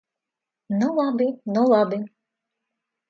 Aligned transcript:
Nu 0.77 0.87
labi, 1.01 1.27
nu 1.57 1.61
labi! 1.75 1.97